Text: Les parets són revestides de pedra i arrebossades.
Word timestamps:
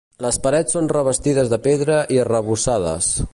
Les 0.25 0.37
parets 0.45 0.73
són 0.75 0.89
revestides 0.93 1.51
de 1.53 1.59
pedra 1.69 1.99
i 2.17 2.19
arrebossades. 2.23 3.13